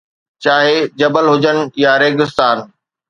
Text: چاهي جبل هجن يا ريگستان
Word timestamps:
چاهي 0.43 0.77
جبل 0.99 1.25
هجن 1.33 1.57
يا 1.85 1.93
ريگستان 2.01 2.57